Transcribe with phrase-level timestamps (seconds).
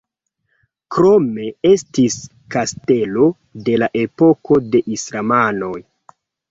[0.95, 2.17] Krome estis
[2.57, 3.29] kastelo
[3.69, 5.77] de la epoko de islamanoj.